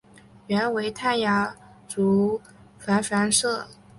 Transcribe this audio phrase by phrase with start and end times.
[0.47, 1.55] 原为泰雅
[1.87, 2.41] 族
[2.83, 3.67] 芃芃社。